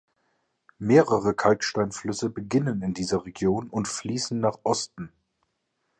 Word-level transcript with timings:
Mehrere 0.79 1.35
Kalksteinflüsse 1.35 2.31
beginnen 2.31 2.81
in 2.81 2.95
dieser 2.95 3.23
Region 3.23 3.69
und 3.69 3.87
fließen 3.87 4.39
nach 4.39 4.57
Osten. 4.63 5.11